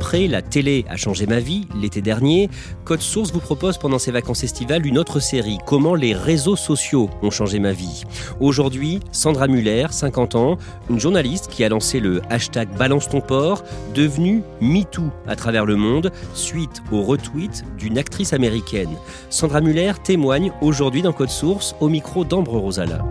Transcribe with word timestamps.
Après 0.00 0.28
La 0.28 0.40
télé 0.40 0.86
a 0.88 0.96
changé 0.96 1.26
ma 1.26 1.40
vie 1.40 1.68
l'été 1.78 2.00
dernier, 2.00 2.48
Code 2.86 3.02
Source 3.02 3.32
vous 3.32 3.38
propose 3.38 3.76
pendant 3.76 3.98
ses 3.98 4.10
vacances 4.10 4.42
estivales 4.42 4.86
une 4.86 4.98
autre 4.98 5.20
série, 5.20 5.58
Comment 5.66 5.94
les 5.94 6.14
réseaux 6.14 6.56
sociaux 6.56 7.10
ont 7.20 7.30
changé 7.30 7.58
ma 7.58 7.72
vie. 7.72 8.04
Aujourd'hui, 8.40 9.00
Sandra 9.12 9.46
Muller, 9.46 9.88
50 9.90 10.36
ans, 10.36 10.56
une 10.88 10.98
journaliste 10.98 11.48
qui 11.48 11.64
a 11.64 11.68
lancé 11.68 12.00
le 12.00 12.22
hashtag 12.30 12.70
Balance 12.78 13.10
ton 13.10 13.20
port, 13.20 13.62
devenue 13.94 14.42
MeToo 14.62 15.10
à 15.28 15.36
travers 15.36 15.66
le 15.66 15.76
monde, 15.76 16.10
suite 16.32 16.82
au 16.90 17.02
retweet 17.02 17.62
d'une 17.76 17.98
actrice 17.98 18.32
américaine. 18.32 18.96
Sandra 19.28 19.60
Muller 19.60 19.92
témoigne 20.02 20.50
aujourd'hui 20.62 21.02
dans 21.02 21.12
Code 21.12 21.28
Source 21.28 21.76
au 21.78 21.90
micro 21.90 22.24
d'Ambre 22.24 22.56
Rosala. 22.56 23.04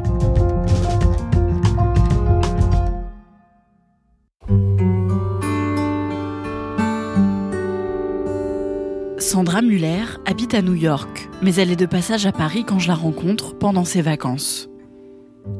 Sandra 9.29 9.61
Muller 9.61 10.05
habite 10.25 10.55
à 10.55 10.63
New 10.63 10.73
York, 10.73 11.29
mais 11.43 11.53
elle 11.53 11.69
est 11.69 11.75
de 11.75 11.85
passage 11.85 12.25
à 12.25 12.31
Paris 12.31 12.63
quand 12.65 12.79
je 12.79 12.87
la 12.87 12.95
rencontre 12.95 13.53
pendant 13.53 13.85
ses 13.85 14.01
vacances. 14.01 14.71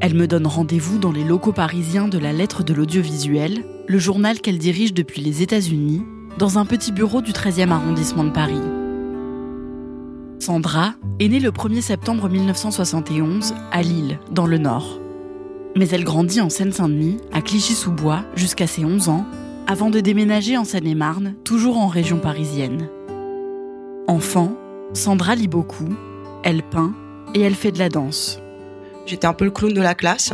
Elle 0.00 0.14
me 0.14 0.26
donne 0.26 0.48
rendez-vous 0.48 0.98
dans 0.98 1.12
les 1.12 1.22
locaux 1.22 1.52
parisiens 1.52 2.08
de 2.08 2.18
la 2.18 2.32
lettre 2.32 2.64
de 2.64 2.74
l'audiovisuel, 2.74 3.64
le 3.86 3.98
journal 4.00 4.40
qu'elle 4.40 4.58
dirige 4.58 4.92
depuis 4.92 5.22
les 5.22 5.42
États-Unis, 5.42 6.02
dans 6.36 6.58
un 6.58 6.66
petit 6.66 6.90
bureau 6.90 7.22
du 7.22 7.30
13e 7.30 7.70
arrondissement 7.70 8.24
de 8.24 8.30
Paris. 8.30 8.60
Sandra 10.40 10.94
est 11.20 11.28
née 11.28 11.38
le 11.38 11.52
1er 11.52 11.80
septembre 11.80 12.28
1971 12.28 13.54
à 13.70 13.82
Lille, 13.82 14.18
dans 14.32 14.48
le 14.48 14.58
Nord. 14.58 14.98
Mais 15.76 15.88
elle 15.90 16.02
grandit 16.02 16.40
en 16.40 16.50
Seine-Saint-Denis, 16.50 17.18
à 17.32 17.40
Clichy-sous-Bois, 17.40 18.24
jusqu'à 18.34 18.66
ses 18.66 18.84
11 18.84 19.08
ans, 19.10 19.26
avant 19.68 19.90
de 19.90 20.00
déménager 20.00 20.56
en 20.56 20.64
Seine-et-Marne, 20.64 21.36
toujours 21.44 21.78
en 21.78 21.86
région 21.86 22.18
parisienne. 22.18 22.88
Enfant, 24.06 24.52
Sandra 24.92 25.34
lit 25.34 25.48
beaucoup, 25.48 25.88
elle 26.42 26.62
peint 26.62 26.92
et 27.34 27.40
elle 27.40 27.54
fait 27.54 27.72
de 27.72 27.78
la 27.78 27.88
danse. 27.88 28.40
J'étais 29.06 29.26
un 29.26 29.32
peu 29.32 29.44
le 29.44 29.50
clown 29.50 29.72
de 29.72 29.80
la 29.80 29.94
classe. 29.94 30.32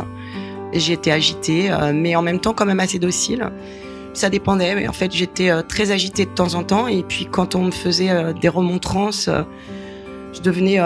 J'étais 0.73 1.11
agitée, 1.11 1.71
euh, 1.71 1.91
mais 1.93 2.15
en 2.15 2.21
même 2.21 2.39
temps 2.39 2.53
quand 2.53 2.65
même 2.65 2.79
assez 2.79 2.99
docile. 2.99 3.49
Ça 4.13 4.29
dépendait, 4.29 4.75
mais 4.75 4.87
en 4.87 4.93
fait 4.93 5.11
j'étais 5.13 5.49
euh, 5.49 5.61
très 5.61 5.91
agitée 5.91 6.25
de 6.25 6.31
temps 6.31 6.55
en 6.55 6.63
temps. 6.63 6.87
Et 6.87 7.03
puis 7.03 7.27
quand 7.29 7.55
on 7.55 7.63
me 7.63 7.71
faisait 7.71 8.09
euh, 8.09 8.33
des 8.33 8.49
remontrances, 8.49 9.29
je 10.33 10.41
devenais 10.41 10.79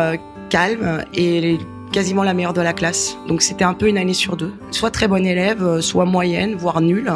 calme 0.50 1.04
et 1.14 1.58
quasiment 1.92 2.24
la 2.24 2.34
meilleure 2.34 2.54
de 2.54 2.62
la 2.62 2.74
classe. 2.74 3.18
Donc 3.28 3.42
c'était 3.42 3.64
un 3.64 3.74
peu 3.74 3.88
une 3.88 3.98
année 3.98 4.14
sur 4.14 4.38
deux. 4.38 4.54
Soit 4.72 4.92
très 4.92 5.08
bonne 5.08 5.26
élève, 5.26 5.82
soit 5.82 6.06
moyenne, 6.06 6.56
voire 6.56 6.82
nulle. 6.82 7.12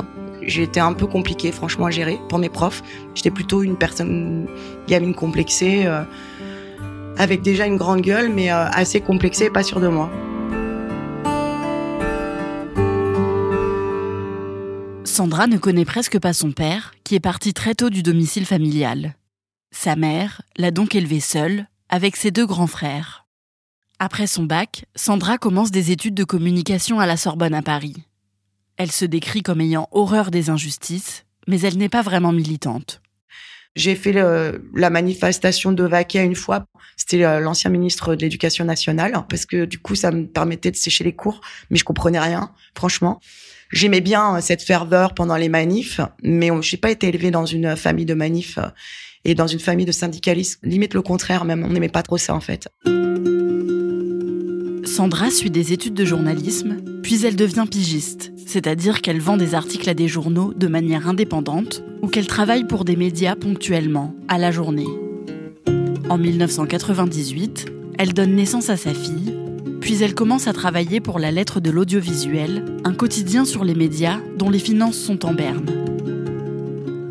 Été 0.46 0.80
un 0.80 0.94
peu 0.94 1.08
compliqué, 1.08 1.52
franchement, 1.52 1.88
à 1.88 1.92
gérer 1.92 2.20
pour 2.30 2.40
mes 2.40 2.50
profs. 2.50 2.84
J'étais 3.14 3.32
plutôt 3.32 3.64
une 3.64 3.78
personne 3.78 4.48
gamine 4.88 5.16
complexée, 5.16 5.86
euh, 5.86 6.04
avec 7.18 7.42
déjà 7.42 7.66
une 7.66 7.78
grande 7.78 8.02
gueule, 8.02 8.30
mais 8.30 8.52
euh, 8.52 8.68
assez 8.68 9.02
complexée 9.02 9.46
et 9.46 9.50
pas 9.50 9.64
sûre 9.64 9.80
de 9.80 9.88
moi. 9.88 10.10
Sandra 15.04 15.48
ne 15.48 15.58
connaît 15.58 15.86
presque 15.86 16.20
pas 16.20 16.34
son 16.34 16.52
père, 16.52 16.94
qui 17.04 17.16
est 17.16 17.22
parti 17.22 17.54
très 17.54 17.74
tôt 17.74 17.90
du 17.90 18.04
domicile 18.04 18.46
familial. 18.46 19.16
Sa 19.72 19.96
mère 19.96 20.42
l'a 20.58 20.72
donc 20.72 20.94
élevée 20.94 21.22
seule, 21.22 21.68
avec 21.90 22.18
ses 22.18 22.32
deux 22.32 22.46
grands 22.46 22.68
frères. 22.68 23.26
Après 23.98 24.28
son 24.28 24.44
bac, 24.44 24.86
Sandra 24.96 25.38
commence 25.38 25.72
des 25.72 25.92
études 25.92 26.16
de 26.16 26.26
communication 26.26 27.00
à 27.00 27.06
la 27.06 27.16
Sorbonne 27.16 27.54
à 27.54 27.62
Paris. 27.62 27.96
Elle 28.78 28.92
se 28.92 29.06
décrit 29.06 29.42
comme 29.42 29.62
ayant 29.62 29.88
horreur 29.92 30.32
des 30.32 30.50
injustices, 30.50 31.26
mais 31.48 31.62
elle 31.62 31.78
n'est 31.78 31.90
pas 31.90 32.02
vraiment 32.02 32.34
militante. 32.34 33.02
J'ai 33.76 33.96
fait 33.96 34.14
le, 34.14 34.70
la 34.74 34.90
manifestation 34.90 35.72
de 35.72 35.84
Vaquet 35.84 36.24
une 36.24 36.36
fois. 36.36 36.66
C'était 36.96 37.24
euh, 37.24 37.40
l'ancien 37.40 37.70
ministre 37.70 38.16
de 38.16 38.22
l'Éducation 38.22 38.64
nationale, 38.64 39.14
parce 39.30 39.46
que 39.46 39.66
du 39.66 39.80
coup, 39.80 39.96
ça 39.96 40.12
me 40.12 40.28
permettait 40.28 40.72
de 40.72 40.78
sécher 40.78 41.04
les 41.04 41.14
cours, 41.14 41.42
mais 41.70 41.78
je 41.78 41.84
comprenais 41.84 42.20
rien, 42.20 42.52
franchement. 42.78 43.20
J'aimais 43.72 44.02
bien 44.02 44.38
euh, 44.38 44.42
cette 44.42 44.62
ferveur 44.62 45.14
pendant 45.14 45.36
les 45.36 45.50
manifs, 45.50 46.00
mais 46.24 46.48
je 46.62 46.76
n'ai 46.76 46.80
pas 46.80 46.92
été 46.92 47.10
élevée 47.10 47.32
dans 47.32 47.46
une 47.46 47.76
famille 47.76 48.06
de 48.06 48.14
manifs 48.14 48.58
euh, 48.58 48.70
et 49.26 49.36
dans 49.36 49.48
une 49.48 49.60
famille 49.60 49.86
de 49.86 49.92
syndicalistes. 49.92 50.60
Limite 50.64 50.94
le 50.94 51.02
contraire, 51.02 51.44
même 51.44 51.64
on 51.64 51.70
n'aimait 51.70 51.90
pas 51.90 52.04
trop 52.04 52.18
ça 52.18 52.34
en 52.34 52.42
fait. 52.42 52.70
Sandra 54.86 55.32
suit 55.32 55.50
des 55.50 55.74
études 55.74 55.94
de 55.96 56.06
journalisme, 56.06 56.78
puis 57.02 57.26
elle 57.26 57.36
devient 57.36 57.66
pigiste, 57.70 58.32
c'est-à-dire 58.46 59.02
qu'elle 59.02 59.20
vend 59.20 59.36
des 59.36 59.56
articles 59.56 59.90
à 59.90 59.94
des 59.94 60.08
journaux 60.08 60.54
de 60.56 60.68
manière 60.68 61.08
indépendante 61.08 61.84
ou 62.02 62.08
qu'elle 62.08 62.28
travaille 62.28 62.66
pour 62.66 62.86
des 62.86 62.96
médias 62.96 63.36
ponctuellement, 63.36 64.16
à 64.28 64.38
la 64.38 64.52
journée. 64.52 64.88
En 66.10 66.18
1998, 66.18 67.66
elle 67.98 68.14
donne 68.14 68.36
naissance 68.36 68.70
à 68.70 68.78
sa 68.78 68.94
fille, 68.94 69.36
puis 69.82 70.02
elle 70.04 70.14
commence 70.14 70.48
à 70.48 70.54
travailler 70.54 71.00
pour 71.00 71.20
la 71.20 71.32
lettre 71.32 71.60
de 71.60 71.72
l'audiovisuel, 71.72 72.64
un 72.84 72.94
quotidien 72.94 73.44
sur 73.44 73.64
les 73.66 73.76
médias 73.76 74.20
dont 74.38 74.50
les 74.50 74.60
finances 74.60 74.98
sont 74.98 75.26
en 75.26 75.34
berne. 75.34 75.66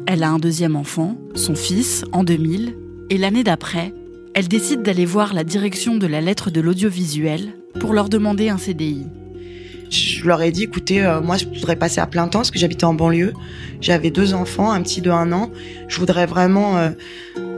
Elle 0.06 0.22
a 0.22 0.30
un 0.30 0.38
deuxième 0.38 0.76
enfant, 0.76 1.16
son 1.34 1.56
fils, 1.56 2.04
en 2.12 2.22
2000, 2.22 2.76
et 3.10 3.18
l'année 3.18 3.44
d'après, 3.44 3.92
elle 4.34 4.48
décide 4.48 4.82
d'aller 4.82 5.06
voir 5.06 5.32
la 5.32 5.44
direction 5.44 5.96
de 5.96 6.08
la 6.08 6.20
lettre 6.20 6.50
de 6.50 6.60
l'audiovisuel 6.60 7.54
pour 7.78 7.92
leur 7.92 8.08
demander 8.08 8.48
un 8.48 8.58
CDI. 8.58 9.06
Je 9.90 10.26
leur 10.26 10.42
ai 10.42 10.50
dit, 10.50 10.64
écoutez, 10.64 11.04
euh, 11.04 11.20
moi, 11.20 11.36
je 11.36 11.46
voudrais 11.46 11.76
passer 11.76 12.00
à 12.00 12.06
plein 12.06 12.26
temps 12.28 12.40
parce 12.40 12.50
que 12.50 12.58
j'habitais 12.58 12.84
en 12.84 12.94
banlieue. 12.94 13.32
J'avais 13.80 14.10
deux 14.10 14.34
enfants, 14.34 14.72
un 14.72 14.82
petit 14.82 15.00
de 15.00 15.10
un 15.10 15.30
an. 15.32 15.50
Je 15.88 15.98
voudrais 15.98 16.26
vraiment 16.26 16.78
euh, 16.78 16.90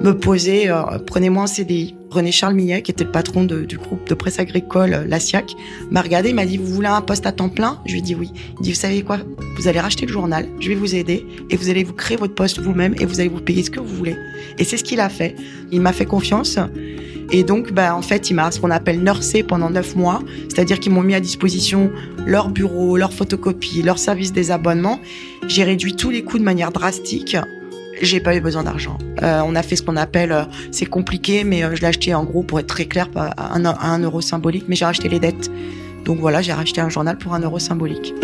me 0.02 0.12
poser. 0.12 0.68
euh, 0.68 0.98
Prenez-moi 1.06 1.44
un 1.44 1.46
CDI. 1.46 1.96
René 2.10 2.30
Charles 2.32 2.54
Millet, 2.54 2.82
qui 2.82 2.92
était 2.92 3.04
le 3.04 3.10
patron 3.10 3.44
du 3.44 3.76
groupe 3.76 4.08
de 4.08 4.14
presse 4.14 4.38
agricole 4.38 5.04
La 5.08 5.18
SIAC, 5.18 5.54
m'a 5.90 6.00
regardé. 6.02 6.30
Il 6.30 6.34
m'a 6.34 6.46
dit, 6.46 6.56
vous 6.56 6.66
voulez 6.66 6.86
un 6.88 7.00
poste 7.02 7.26
à 7.26 7.32
temps 7.32 7.48
plein? 7.48 7.80
Je 7.84 7.92
lui 7.92 7.98
ai 7.98 8.02
dit 8.02 8.14
oui. 8.14 8.30
Il 8.58 8.62
dit, 8.62 8.70
vous 8.72 8.78
savez 8.78 9.02
quoi? 9.02 9.18
Vous 9.56 9.68
allez 9.68 9.80
racheter 9.80 10.06
le 10.06 10.12
journal. 10.12 10.46
Je 10.60 10.68
vais 10.68 10.74
vous 10.76 10.94
aider 10.94 11.26
et 11.50 11.56
vous 11.56 11.68
allez 11.68 11.84
vous 11.84 11.92
créer 11.92 12.16
votre 12.16 12.34
poste 12.34 12.58
vous-même 12.60 12.94
et 13.00 13.04
vous 13.06 13.20
allez 13.20 13.28
vous 13.28 13.40
payer 13.40 13.62
ce 13.64 13.70
que 13.70 13.80
vous 13.80 13.94
voulez. 13.94 14.16
Et 14.58 14.64
c'est 14.64 14.76
ce 14.76 14.84
qu'il 14.84 15.00
a 15.00 15.08
fait. 15.08 15.34
Il 15.72 15.80
m'a 15.80 15.92
fait 15.92 16.06
confiance. 16.06 16.58
Et 17.32 17.42
donc, 17.42 17.72
bah, 17.72 17.94
en 17.96 18.02
fait, 18.02 18.30
il 18.30 18.34
m'a 18.34 18.50
ce 18.50 18.60
qu'on 18.60 18.70
appelle 18.70 19.02
nursé 19.02 19.42
pendant 19.42 19.70
neuf 19.70 19.96
mois. 19.96 20.22
C'est-à-dire 20.48 20.78
qu'ils 20.78 20.92
m'ont 20.92 21.02
mis 21.02 21.14
à 21.14 21.20
disposition 21.20 21.90
leur 22.24 22.50
bureau, 22.50 22.96
leur 22.96 23.12
photocopie, 23.12 23.82
leur 23.82 23.98
service 23.98 24.32
des 24.32 24.50
abonnements. 24.50 25.00
J'ai 25.48 25.64
réduit 25.64 25.96
tous 25.96 26.10
les 26.10 26.22
coûts 26.22 26.38
de 26.38 26.44
manière 26.44 26.72
drastique. 26.72 27.36
J'ai 28.02 28.20
pas 28.20 28.36
eu 28.36 28.40
besoin 28.40 28.64
d'argent. 28.64 28.98
Euh, 29.22 29.40
on 29.44 29.54
a 29.54 29.62
fait 29.62 29.76
ce 29.76 29.82
qu'on 29.82 29.96
appelle, 29.96 30.32
euh, 30.32 30.44
c'est 30.70 30.86
compliqué, 30.86 31.44
mais 31.44 31.64
euh, 31.64 31.74
je 31.74 31.80
l'ai 31.80 31.86
acheté 31.86 32.14
en 32.14 32.24
gros 32.24 32.42
pour 32.42 32.60
être 32.60 32.66
très 32.66 32.84
clair 32.84 33.08
à 33.16 33.54
un, 33.54 33.64
à 33.64 33.88
un 33.88 33.98
euro 34.00 34.20
symbolique, 34.20 34.64
mais 34.68 34.76
j'ai 34.76 34.84
racheté 34.84 35.08
les 35.08 35.18
dettes. 35.18 35.50
Donc 36.04 36.18
voilà, 36.18 36.42
j'ai 36.42 36.52
racheté 36.52 36.80
un 36.80 36.90
journal 36.90 37.16
pour 37.16 37.32
un 37.34 37.40
euro 37.40 37.58
symbolique. 37.58 38.14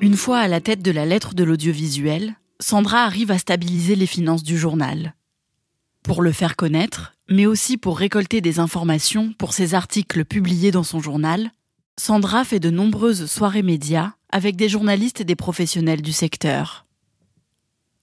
Une 0.00 0.14
fois 0.14 0.38
à 0.38 0.48
la 0.48 0.60
tête 0.60 0.80
de 0.80 0.92
la 0.92 1.04
lettre 1.04 1.34
de 1.34 1.42
l'audiovisuel, 1.42 2.34
Sandra 2.60 3.04
arrive 3.04 3.32
à 3.32 3.38
stabiliser 3.38 3.96
les 3.96 4.06
finances 4.06 4.44
du 4.44 4.56
journal. 4.56 5.14
Pour 6.02 6.22
le 6.22 6.32
faire 6.32 6.56
connaître, 6.56 7.14
mais 7.28 7.46
aussi 7.46 7.76
pour 7.76 7.98
récolter 7.98 8.40
des 8.40 8.60
informations 8.60 9.32
pour 9.38 9.52
ses 9.52 9.74
articles 9.74 10.24
publiés 10.24 10.70
dans 10.70 10.82
son 10.82 11.00
journal, 11.00 11.50
Sandra 11.98 12.44
fait 12.44 12.60
de 12.60 12.70
nombreuses 12.70 13.26
soirées 13.26 13.62
médias 13.62 14.12
avec 14.30 14.56
des 14.56 14.68
journalistes 14.68 15.20
et 15.20 15.24
des 15.24 15.36
professionnels 15.36 16.02
du 16.02 16.12
secteur. 16.12 16.86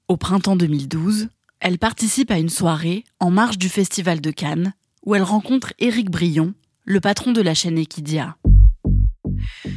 Au 0.07 0.17
printemps 0.17 0.55
2012, 0.55 1.29
elle 1.59 1.79
participe 1.79 2.29
à 2.29 2.37
une 2.37 2.49
soirée 2.49 3.05
en 3.19 3.31
marge 3.31 3.57
du 3.57 3.69
Festival 3.69 4.21
de 4.21 4.31
Cannes 4.31 4.73
où 5.05 5.15
elle 5.15 5.23
rencontre 5.23 5.73
Éric 5.79 6.09
Brion, 6.09 6.53
le 6.83 6.99
patron 6.99 7.31
de 7.31 7.41
la 7.41 7.53
chaîne 7.53 7.77
Equidia. 7.77 8.35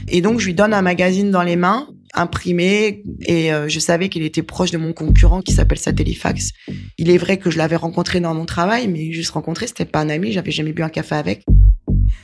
Et 0.09 0.21
donc, 0.21 0.41
je 0.41 0.47
lui 0.47 0.55
donne 0.55 0.75
un 0.75 0.83
magazine 0.83 1.31
dans 1.31 1.43
les 1.43 1.57
mains, 1.57 1.89
imprimé, 2.15 3.03
et 3.23 3.53
euh, 3.53 3.69
je 3.69 3.79
savais 3.79 4.09
qu'il 4.09 4.23
était 4.23 4.43
proche 4.43 4.71
de 4.71 4.79
mon 4.79 4.93
concurrent 4.93 5.43
qui 5.43 5.53
s'appelle 5.53 5.79
Satellifax. 5.79 6.53
Il 6.99 7.11
est 7.11 7.19
vrai 7.19 7.37
que 7.37 7.51
je 7.51 7.59
l'avais 7.59 7.77
rencontré 7.77 8.21
dans 8.21 8.35
mon 8.35 8.45
travail, 8.45 8.89
mais 8.89 9.13
juste 9.13 9.31
rencontré, 9.31 9.67
c'était 9.67 9.85
pas 9.85 10.01
un 10.01 10.09
ami, 10.09 10.33
j'avais 10.33 10.51
jamais 10.51 10.73
bu 10.73 10.83
un 10.83 10.89
café 10.89 11.15
avec. 11.15 11.45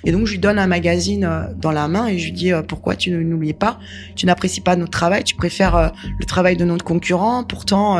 Et 0.05 0.13
donc, 0.13 0.27
je 0.27 0.33
lui 0.33 0.39
donne 0.39 0.59
un 0.59 0.67
magazine 0.67 1.25
euh, 1.25 1.43
dans 1.57 1.73
la 1.73 1.89
main 1.89 2.07
et 2.09 2.19
je 2.19 2.27
lui 2.27 2.33
dis 2.33 2.53
euh, 2.53 2.63
pourquoi 2.63 2.97
tu 2.97 3.11
n'oublies 3.11 3.53
pas, 3.55 3.79
tu 4.17 4.27
n'apprécies 4.27 4.61
pas 4.61 4.77
notre 4.77 4.93
travail, 4.93 5.25
tu 5.25 5.35
préfères 5.35 5.93
le 6.19 6.25
travail 6.25 6.57
de 6.57 6.65
notre 6.65 6.85
concurrent. 6.85 7.45
Pourtant, 7.45 7.99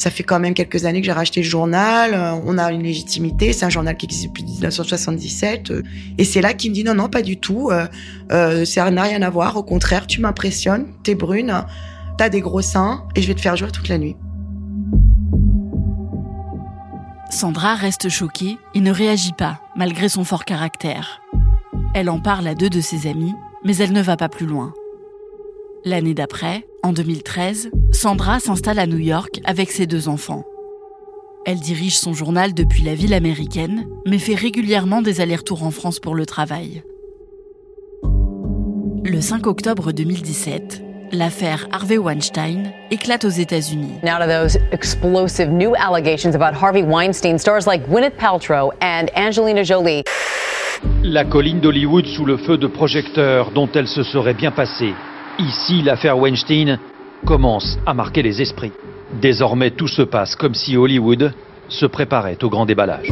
ça 0.00 0.10
fait 0.10 0.22
quand 0.22 0.40
même 0.40 0.54
quelques 0.54 0.86
années 0.86 1.02
que 1.02 1.04
j'ai 1.04 1.12
racheté 1.12 1.42
le 1.42 1.46
journal. 1.46 2.14
Euh, 2.14 2.32
on 2.46 2.56
a 2.56 2.72
une 2.72 2.82
légitimité. 2.82 3.52
C'est 3.52 3.66
un 3.66 3.70
journal 3.70 3.94
qui 3.98 4.06
existe 4.06 4.28
depuis 4.28 4.44
1977. 4.44 5.70
Euh, 5.70 5.82
et 6.16 6.24
c'est 6.24 6.40
là 6.40 6.54
qu'il 6.54 6.70
me 6.70 6.74
dit 6.74 6.84
non, 6.84 6.94
non, 6.94 7.10
pas 7.10 7.20
du 7.20 7.36
tout. 7.36 7.70
Euh, 7.70 8.64
ça 8.64 8.90
n'a 8.90 9.02
rien 9.02 9.20
à 9.20 9.28
voir. 9.28 9.58
Au 9.58 9.62
contraire, 9.62 10.06
tu 10.06 10.22
m'impressionnes. 10.22 10.86
T'es 11.02 11.14
brune. 11.14 11.52
T'as 12.16 12.30
des 12.30 12.40
gros 12.40 12.62
seins. 12.62 13.04
Et 13.14 13.20
je 13.20 13.28
vais 13.28 13.34
te 13.34 13.42
faire 13.42 13.56
jouer 13.56 13.70
toute 13.70 13.88
la 13.88 13.98
nuit. 13.98 14.16
Sandra 17.28 17.74
reste 17.74 18.08
choquée 18.08 18.56
et 18.74 18.80
ne 18.80 18.90
réagit 18.90 19.34
pas, 19.34 19.60
malgré 19.76 20.08
son 20.08 20.24
fort 20.24 20.46
caractère. 20.46 21.20
Elle 21.94 22.08
en 22.08 22.20
parle 22.20 22.48
à 22.48 22.54
deux 22.54 22.70
de 22.70 22.80
ses 22.80 23.06
amis, 23.06 23.34
mais 23.64 23.76
elle 23.76 23.92
ne 23.92 24.00
va 24.00 24.16
pas 24.16 24.30
plus 24.30 24.46
loin. 24.46 24.72
L'année 25.84 26.12
d'après, 26.12 26.66
en 26.82 26.92
2013, 26.92 27.70
Sandra 27.90 28.38
s'installe 28.38 28.78
à 28.78 28.86
New 28.86 28.98
York 28.98 29.40
avec 29.44 29.70
ses 29.70 29.86
deux 29.86 30.08
enfants. 30.08 30.44
Elle 31.46 31.58
dirige 31.58 31.96
son 31.96 32.12
journal 32.12 32.52
depuis 32.52 32.82
la 32.82 32.94
ville 32.94 33.14
américaine, 33.14 33.86
mais 34.06 34.18
fait 34.18 34.34
régulièrement 34.34 35.00
des 35.00 35.22
allers-retours 35.22 35.62
en 35.62 35.70
France 35.70 35.98
pour 35.98 36.14
le 36.14 36.26
travail. 36.26 36.82
Le 39.04 39.20
5 39.22 39.46
octobre 39.46 39.92
2017, 39.92 40.82
l'affaire 41.12 41.66
Harvey 41.72 41.96
Weinstein 41.96 42.72
éclate 42.90 43.24
aux 43.24 43.30
États-Unis. 43.30 43.94
Now 44.02 44.18
to 44.18 44.26
those 44.26 44.58
explosive 44.72 45.48
new 45.48 45.74
allegations 45.76 46.34
about 46.34 46.54
Harvey 46.62 46.82
Weinstein, 46.82 47.38
stars 47.38 47.66
like 47.66 47.88
Gwyneth 47.88 48.18
Paltrow 48.18 48.70
and 48.82 49.06
Angelina 49.16 49.62
Jolie. 49.62 50.04
La 51.02 51.24
colline 51.24 51.60
d'Hollywood 51.60 52.04
sous 52.04 52.26
le 52.26 52.36
feu 52.36 52.58
de 52.58 52.66
projecteurs 52.66 53.50
dont 53.52 53.68
elle 53.74 53.88
se 53.88 54.02
serait 54.02 54.34
bien 54.34 54.50
passée 54.50 54.92
Ici, 55.40 55.80
l'affaire 55.80 56.18
Weinstein 56.18 56.78
commence 57.24 57.78
à 57.86 57.94
marquer 57.94 58.20
les 58.20 58.42
esprits. 58.42 58.72
Désormais, 59.22 59.70
tout 59.70 59.88
se 59.88 60.02
passe 60.02 60.36
comme 60.36 60.54
si 60.54 60.76
Hollywood 60.76 61.32
se 61.70 61.86
préparait 61.86 62.36
au 62.44 62.50
grand 62.50 62.66
déballage. 62.66 63.08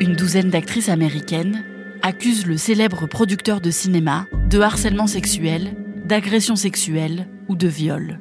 Une 0.00 0.16
douzaine 0.16 0.48
d'actrices 0.48 0.88
américaines 0.88 1.62
accusent 2.00 2.46
le 2.46 2.56
célèbre 2.56 3.06
producteur 3.06 3.60
de 3.60 3.70
cinéma 3.70 4.24
de 4.48 4.60
harcèlement 4.60 5.06
sexuel, 5.06 5.76
d'agression 6.06 6.56
sexuelle 6.56 7.28
ou 7.48 7.54
de 7.54 7.68
viol. 7.68 8.20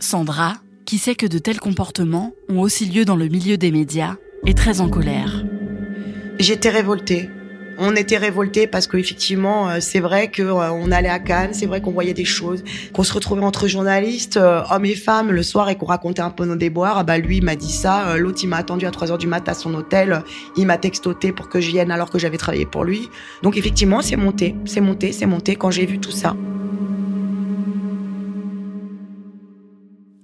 Sandra, 0.00 0.54
qui 0.84 0.98
sait 0.98 1.14
que 1.14 1.26
de 1.26 1.38
tels 1.38 1.60
comportements 1.60 2.32
ont 2.50 2.60
aussi 2.60 2.84
lieu 2.84 3.06
dans 3.06 3.16
le 3.16 3.28
milieu 3.28 3.56
des 3.56 3.72
médias, 3.72 4.16
est 4.46 4.56
très 4.56 4.82
en 4.82 4.90
colère. 4.90 5.42
J'étais 6.38 6.70
révoltée 6.70 7.30
on 7.78 7.94
était 7.94 8.16
révoltés 8.16 8.66
parce 8.66 8.88
qu'effectivement, 8.88 9.70
euh, 9.70 9.78
c'est 9.80 10.00
vrai 10.00 10.28
que 10.28 10.42
euh, 10.42 10.90
allait 10.90 11.08
à 11.08 11.20
Cannes, 11.20 11.54
c'est 11.54 11.66
vrai 11.66 11.80
qu'on 11.80 11.92
voyait 11.92 12.12
des 12.12 12.24
choses, 12.24 12.64
qu'on 12.92 13.04
se 13.04 13.12
retrouvait 13.12 13.44
entre 13.44 13.68
journalistes, 13.68 14.36
euh, 14.36 14.62
hommes 14.70 14.84
et 14.84 14.96
femmes, 14.96 15.30
le 15.30 15.44
soir 15.44 15.68
et 15.70 15.76
qu'on 15.76 15.86
racontait 15.86 16.22
un 16.22 16.30
peu 16.30 16.44
nos 16.44 16.56
déboires. 16.56 16.98
Ah 16.98 17.04
bah 17.04 17.18
lui, 17.18 17.36
il 17.36 17.44
m'a 17.44 17.54
dit 17.54 17.72
ça. 17.72 18.16
L'autre, 18.16 18.40
il 18.42 18.48
m'a 18.48 18.56
attendu 18.56 18.84
à 18.84 18.90
3 18.90 19.12
heures 19.12 19.18
du 19.18 19.28
mat 19.28 19.48
à 19.48 19.54
son 19.54 19.72
hôtel. 19.74 20.22
Il 20.56 20.66
m'a 20.66 20.76
textoté 20.76 21.30
pour 21.30 21.48
que 21.48 21.60
je 21.60 21.70
vienne 21.70 21.92
alors 21.92 22.10
que 22.10 22.18
j'avais 22.18 22.36
travaillé 22.36 22.66
pour 22.66 22.84
lui. 22.84 23.08
Donc 23.42 23.56
effectivement, 23.56 24.02
c'est 24.02 24.16
monté, 24.16 24.56
c'est 24.64 24.80
monté, 24.80 25.12
c'est 25.12 25.26
monté 25.26 25.54
quand 25.54 25.70
j'ai 25.70 25.86
vu 25.86 26.00
tout 26.00 26.10
ça. 26.10 26.34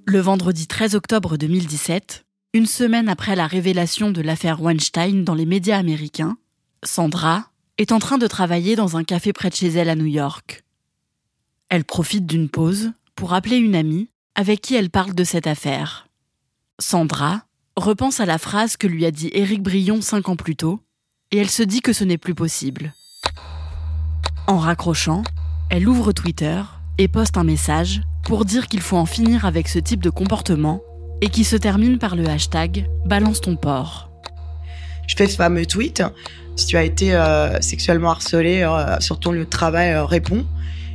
Le 0.06 0.18
vendredi 0.18 0.66
13 0.66 0.96
octobre 0.96 1.36
2017, 1.36 2.24
une 2.52 2.66
semaine 2.66 3.08
après 3.08 3.36
la 3.36 3.46
révélation 3.46 4.10
de 4.10 4.22
l'affaire 4.22 4.60
Weinstein 4.60 5.24
dans 5.24 5.34
les 5.34 5.46
médias 5.46 5.78
américains, 5.78 6.36
Sandra 6.86 7.46
est 7.78 7.92
en 7.92 7.98
train 7.98 8.18
de 8.18 8.26
travailler 8.26 8.76
dans 8.76 8.96
un 8.96 9.04
café 9.04 9.32
près 9.32 9.50
de 9.50 9.54
chez 9.54 9.68
elle 9.68 9.88
à 9.88 9.96
New 9.96 10.06
York. 10.06 10.64
Elle 11.68 11.84
profite 11.84 12.26
d'une 12.26 12.48
pause 12.48 12.92
pour 13.16 13.34
appeler 13.34 13.56
une 13.56 13.74
amie 13.74 14.08
avec 14.34 14.60
qui 14.60 14.74
elle 14.74 14.90
parle 14.90 15.14
de 15.14 15.24
cette 15.24 15.46
affaire. 15.46 16.08
Sandra 16.78 17.42
repense 17.76 18.20
à 18.20 18.26
la 18.26 18.38
phrase 18.38 18.76
que 18.76 18.86
lui 18.86 19.04
a 19.06 19.10
dit 19.10 19.30
Éric 19.32 19.62
Brion 19.62 20.00
cinq 20.00 20.28
ans 20.28 20.36
plus 20.36 20.56
tôt, 20.56 20.80
et 21.30 21.38
elle 21.38 21.50
se 21.50 21.62
dit 21.62 21.80
que 21.80 21.92
ce 21.92 22.04
n'est 22.04 22.18
plus 22.18 22.34
possible. 22.34 22.94
En 24.46 24.58
raccrochant, 24.58 25.22
elle 25.70 25.88
ouvre 25.88 26.12
Twitter 26.12 26.62
et 26.98 27.08
poste 27.08 27.36
un 27.36 27.44
message 27.44 28.02
pour 28.24 28.44
dire 28.44 28.68
qu'il 28.68 28.80
faut 28.80 28.96
en 28.96 29.06
finir 29.06 29.44
avec 29.44 29.68
ce 29.68 29.78
type 29.78 30.02
de 30.02 30.10
comportement 30.10 30.80
et 31.20 31.28
qui 31.28 31.44
se 31.44 31.56
termine 31.56 31.98
par 31.98 32.14
le 32.14 32.28
hashtag 32.28 32.86
Balance 33.06 33.40
ton 33.40 33.56
porc. 33.56 34.13
Je 35.06 35.16
fais 35.16 35.26
ce 35.26 35.36
fameux 35.36 35.66
tweet 35.66 36.02
si 36.56 36.66
tu 36.66 36.76
as 36.76 36.84
été 36.84 37.14
euh, 37.14 37.60
sexuellement 37.60 38.10
harcelé 38.10 38.62
euh, 38.62 39.00
sur 39.00 39.18
ton 39.18 39.32
lieu 39.32 39.44
de 39.44 39.50
travail, 39.50 39.92
euh, 39.92 40.04
réponds. 40.04 40.46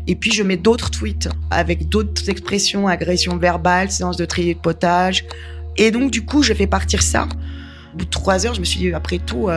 Et 0.07 0.15
puis 0.15 0.31
je 0.31 0.41
mets 0.41 0.57
d'autres 0.57 0.89
tweets 0.89 1.29
avec 1.51 1.89
d'autres 1.89 2.29
expressions, 2.29 2.87
agressions 2.87 3.37
verbales, 3.37 3.91
séance 3.91 4.17
de 4.17 4.25
tri 4.25 4.53
de 4.53 4.59
potage. 4.59 5.25
Et 5.77 5.91
donc 5.91 6.11
du 6.11 6.25
coup, 6.25 6.41
je 6.43 6.53
fais 6.53 6.67
partir 6.67 7.01
ça. 7.01 7.27
Au 7.93 7.97
bout 7.97 8.05
de 8.05 8.09
trois 8.09 8.45
heures, 8.45 8.53
je 8.53 8.59
me 8.59 8.65
suis 8.65 8.79
dit, 8.79 8.93
après 8.93 9.19
tout, 9.19 9.49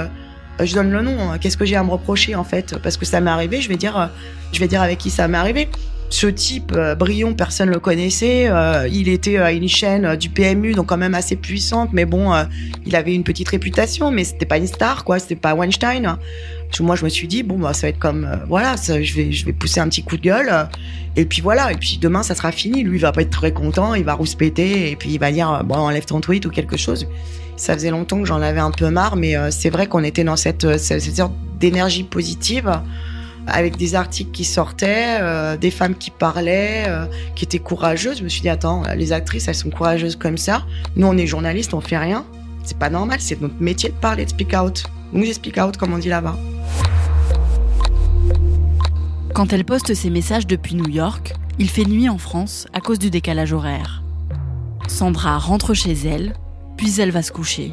je 0.61 0.75
donne 0.75 0.91
le 0.91 1.01
nom. 1.03 1.39
Qu'est-ce 1.41 1.57
que 1.57 1.65
j'ai 1.65 1.77
à 1.77 1.85
me 1.85 1.91
reprocher 1.91 2.35
en 2.35 2.45
fait? 2.45 2.77
Parce 2.79 2.97
que 2.97 3.07
ça 3.07 3.21
m'est 3.21 3.31
arrivé. 3.31 3.61
Je 3.61 3.69
vais 3.69 3.77
dire, 3.77 4.11
je 4.53 4.61
vais 4.61 4.69
dire 4.69 4.83
avec 4.83 4.99
qui 4.99 5.11
ça 5.11 5.27
m'est 5.27 5.39
arrivé. 5.39 5.69
Ce 6.13 6.27
type, 6.27 6.73
euh, 6.77 6.95
Brion, 6.95 7.33
personne 7.33 7.71
le 7.71 7.81
connaissait. 7.81 8.47
Euh, 8.47 8.87
il 8.93 9.09
était 9.09 9.39
à 9.39 9.51
une 9.51 9.67
chaîne 9.67 10.05
euh, 10.05 10.15
du 10.15 10.29
PMU, 10.29 10.75
donc 10.75 10.89
quand 10.89 10.99
même 10.99 11.15
assez 11.15 11.37
puissante. 11.37 11.89
Mais 11.95 12.05
bon, 12.05 12.31
il 12.85 12.95
avait 12.97 13.15
une 13.15 13.25
petite 13.25 13.49
réputation, 13.49 14.11
mais 14.11 14.25
c'était 14.25 14.45
pas 14.45 14.59
une 14.59 14.67
star, 14.67 15.05
quoi. 15.05 15.19
C'était 15.19 15.37
pas 15.37 15.55
Weinstein. 15.55 16.19
Moi, 16.81 16.97
je 16.97 17.05
me 17.05 17.09
suis 17.09 17.29
dit 17.29 17.43
bon, 17.43 17.59
bah, 17.59 17.73
ça 17.73 17.87
va 17.87 17.89
être 17.89 17.99
comme 17.99 18.29
voilà, 18.47 18.77
je 18.77 19.15
vais, 19.15 19.33
je 19.33 19.47
vais 19.47 19.55
pousser 19.55 19.81
un 19.81 19.89
petit 19.89 20.03
coup 20.03 20.19
de 20.19 20.23
gueule. 20.23 20.69
et 21.17 21.25
puis 21.25 21.41
voilà. 21.41 21.73
Et 21.73 21.77
puis 21.77 21.97
demain, 21.99 22.23
ça 22.23 22.35
sera 22.35 22.53
fini. 22.53 22.83
Lui, 22.83 22.99
il 22.99 23.01
va 23.01 23.13
pas 23.13 23.23
être 23.23 23.31
très 23.31 23.53
content. 23.53 23.95
Il 23.95 24.05
va 24.05 24.13
rouspéter 24.13 24.91
et 24.91 24.97
puis 24.97 25.15
il 25.15 25.19
va 25.19 25.33
dire 25.33 25.63
bon, 25.65 25.77
enlève 25.77 26.05
ton 26.05 26.21
tweet 26.21 26.45
ou 26.45 26.51
quelque 26.51 26.77
chose. 26.77 27.09
Ça 27.57 27.73
faisait 27.73 27.91
longtemps 27.91 28.21
que 28.21 28.27
j'en 28.27 28.43
avais 28.43 28.61
un 28.61 28.71
peu 28.71 28.91
marre, 28.91 29.17
mais 29.17 29.35
c'est 29.51 29.71
vrai 29.71 29.87
qu'on 29.87 30.05
était 30.05 30.25
dans 30.25 30.37
cette, 30.37 30.77
cette 30.77 31.17
sorte 31.17 31.33
d'énergie 31.59 32.05
positive 32.05 32.71
avec 33.47 33.77
des 33.77 33.95
articles 33.95 34.31
qui 34.31 34.45
sortaient, 34.45 35.19
euh, 35.21 35.57
des 35.57 35.71
femmes 35.71 35.95
qui 35.95 36.11
parlaient, 36.11 36.85
euh, 36.87 37.07
qui 37.35 37.45
étaient 37.45 37.59
courageuses. 37.59 38.19
Je 38.19 38.25
me 38.25 38.29
suis 38.29 38.43
dit, 38.43 38.49
attends, 38.49 38.83
les 38.97 39.13
actrices, 39.13 39.49
elles 39.49 39.55
sont 39.55 39.71
courageuses 39.71 40.17
comme 40.17 40.39
ça. 40.39 40.65
Nous, 40.97 41.07
on 41.07 41.17
est 41.17 41.27
journalistes, 41.27 41.75
on 41.75 41.81
fait 41.81 41.99
rien. 41.99 42.25
C'est 42.65 42.79
pas 42.79 42.91
normal, 42.91 43.19
c'est 43.21 43.41
notre 43.41 43.61
métier 43.61 43.91
de 43.91 43.95
parler, 43.95 44.25
de 44.25 44.31
speak 44.31 44.55
out. 44.55 44.85
Nous, 45.13 45.25
je 45.25 45.33
speak 45.33 45.59
out, 45.59 45.77
comme 45.77 45.93
on 45.93 45.99
dit 45.99 46.09
là-bas. 46.09 46.37
Quand 49.35 49.53
elle 49.53 49.65
poste 49.65 49.95
ses 49.95 50.11
messages 50.11 50.47
depuis 50.47 50.75
New 50.75 50.89
York, 50.89 51.35
il 51.59 51.69
fait 51.69 51.85
nuit 51.85 52.09
en 52.09 52.19
France 52.19 52.67
à 52.73 52.81
cause 52.81 52.99
du 52.99 53.11
décalage 53.11 53.53
horaire. 53.53 54.03
Sandra 54.89 55.39
rentre 55.39 55.75
chez 55.75 55.93
elle, 55.93 56.35
puis 56.77 57.01
elle 57.01 57.11
va 57.11 57.23
se 57.23 57.33
coucher. 57.33 57.73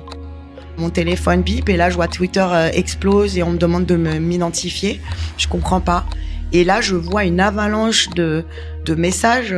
Mon 0.79 0.89
téléphone 0.89 1.41
bip 1.41 1.69
et 1.69 1.77
là 1.77 1.89
je 1.89 1.95
vois 1.95 2.07
Twitter 2.07 2.45
euh, 2.49 2.69
explose 2.73 3.37
et 3.37 3.43
on 3.43 3.51
me 3.51 3.57
demande 3.57 3.85
de 3.85 3.95
m'identifier. 3.95 5.01
Je 5.37 5.47
comprends 5.47 5.81
pas. 5.81 6.05
Et 6.53 6.63
là 6.63 6.81
je 6.81 6.95
vois 6.95 7.25
une 7.25 7.39
avalanche 7.39 8.09
de, 8.11 8.45
de 8.85 8.95
messages. 8.95 9.53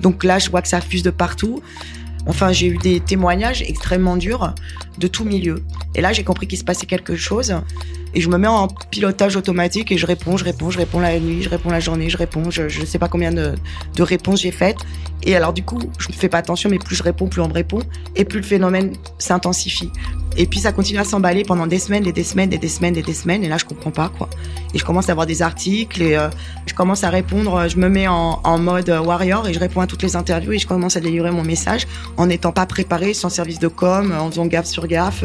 Donc 0.00 0.24
là 0.24 0.38
je 0.38 0.50
vois 0.50 0.62
que 0.62 0.68
ça 0.68 0.80
fuse 0.80 1.02
de 1.02 1.10
partout. 1.10 1.62
Enfin, 2.28 2.52
j'ai 2.52 2.66
eu 2.66 2.76
des 2.76 3.00
témoignages 3.00 3.62
extrêmement 3.62 4.16
durs 4.16 4.54
de 4.98 5.06
tout 5.06 5.24
milieu. 5.24 5.62
Et 5.94 6.02
là, 6.02 6.12
j'ai 6.12 6.24
compris 6.24 6.46
qu'il 6.46 6.58
se 6.58 6.64
passait 6.64 6.84
quelque 6.84 7.16
chose. 7.16 7.54
Et 8.14 8.20
je 8.20 8.28
me 8.28 8.36
mets 8.36 8.48
en 8.48 8.68
pilotage 8.68 9.36
automatique 9.36 9.90
et 9.92 9.98
je 9.98 10.06
réponds, 10.06 10.36
je 10.36 10.44
réponds, 10.44 10.70
je 10.70 10.78
réponds 10.78 11.00
la 11.00 11.18
nuit, 11.18 11.42
je 11.42 11.48
réponds 11.48 11.70
la 11.70 11.80
journée, 11.80 12.10
je 12.10 12.18
réponds. 12.18 12.50
Je 12.50 12.64
ne 12.64 12.86
sais 12.86 12.98
pas 12.98 13.08
combien 13.08 13.32
de, 13.32 13.54
de 13.96 14.02
réponses 14.02 14.42
j'ai 14.42 14.50
faites. 14.50 14.76
Et 15.22 15.36
alors, 15.36 15.54
du 15.54 15.62
coup, 15.62 15.78
je 15.98 16.08
ne 16.08 16.12
fais 16.12 16.28
pas 16.28 16.38
attention, 16.38 16.68
mais 16.68 16.78
plus 16.78 16.96
je 16.96 17.02
réponds, 17.02 17.28
plus 17.28 17.40
on 17.40 17.48
me 17.48 17.54
répond. 17.54 17.80
Et 18.14 18.26
plus 18.26 18.40
le 18.40 18.46
phénomène 18.46 18.92
s'intensifie. 19.18 19.90
Et 20.40 20.46
puis 20.46 20.60
ça 20.60 20.70
continue 20.70 21.00
à 21.00 21.04
s'emballer 21.04 21.42
pendant 21.42 21.66
des 21.66 21.80
semaines 21.80 22.06
et 22.06 22.12
des 22.12 22.22
semaines 22.22 22.52
et 22.52 22.58
des 22.58 22.68
semaines 22.68 22.96
et 22.96 23.02
des 23.02 23.12
semaines. 23.12 23.42
Et 23.42 23.48
là, 23.48 23.58
je 23.58 23.64
comprends 23.64 23.90
pas 23.90 24.08
quoi. 24.16 24.30
Et 24.72 24.78
je 24.78 24.84
commence 24.84 25.08
à 25.08 25.12
avoir 25.12 25.26
des 25.26 25.42
articles 25.42 26.00
et 26.00 26.16
euh, 26.16 26.28
je 26.66 26.74
commence 26.74 27.02
à 27.02 27.10
répondre. 27.10 27.66
Je 27.68 27.76
me 27.76 27.88
mets 27.88 28.06
en, 28.06 28.58
mode 28.58 28.88
warrior 28.88 29.48
et 29.48 29.52
je 29.52 29.58
réponds 29.58 29.80
à 29.80 29.88
toutes 29.88 30.02
les 30.02 30.14
interviews 30.14 30.52
et 30.52 30.58
je 30.58 30.66
commence 30.66 30.96
à 30.96 31.00
délivrer 31.00 31.32
mon 31.32 31.42
message 31.42 31.88
en 32.16 32.26
n'étant 32.26 32.52
pas 32.52 32.66
préparé, 32.66 33.14
sans 33.14 33.30
service 33.30 33.58
de 33.58 33.68
com, 33.68 34.14
en 34.16 34.30
faisant 34.30 34.46
gaffe 34.46 34.66
sur 34.66 34.86
gaffe. 34.86 35.24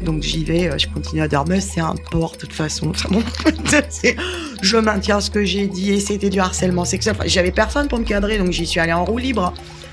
Donc 0.00 0.22
j'y 0.22 0.42
vais, 0.44 0.70
je 0.78 0.88
continue 0.88 1.20
à 1.20 1.28
dormir, 1.28 1.60
c'est 1.60 1.80
un 1.82 1.94
port 2.10 2.32
de 2.32 2.38
toute 2.38 2.54
façon. 2.54 2.92
je 4.62 4.76
maintiens 4.78 5.20
ce 5.20 5.30
que 5.30 5.44
j'ai 5.44 5.66
dit 5.66 5.92
et 5.92 6.00
c'était 6.00 6.30
du 6.30 6.40
harcèlement 6.40 6.86
sexuel. 6.86 7.14
Enfin, 7.18 7.28
J'avais 7.28 7.50
personne 7.50 7.88
pour 7.88 7.98
me 7.98 8.04
cadrer, 8.04 8.38
donc 8.38 8.52
j'y 8.52 8.66
suis 8.66 8.80
allée 8.80 8.94
en 8.94 9.04
roue 9.04 9.18
libre. 9.18 9.52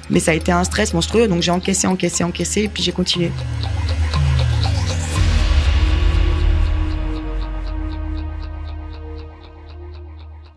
Mais 0.09 0.21
ça 0.21 0.31
a 0.31 0.33
été 0.35 0.53
un 0.53 0.63
stress 0.63 0.93
monstrueux, 0.93 1.27
donc 1.27 1.41
j'ai 1.41 1.51
encaissé, 1.51 1.85
encaissé, 1.85 2.23
encaissé, 2.23 2.63
et 2.63 2.67
puis 2.69 2.81
j'ai 2.81 2.93
continué. 2.93 3.29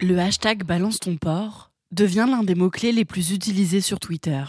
Le 0.02 0.18
hashtag 0.18 0.64
Balance 0.64 0.98
ton 0.98 1.16
port 1.16 1.72
devient 1.92 2.24
l'un 2.26 2.42
des 2.42 2.54
mots-clés 2.54 2.90
les 2.90 3.04
plus 3.04 3.32
utilisés 3.32 3.82
sur 3.82 4.00
Twitter. 4.00 4.42